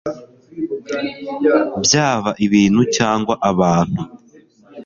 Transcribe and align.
byaba 1.83 2.29
ibintu 2.45 2.81
cyangw 2.95 3.29
abantu 3.51 4.01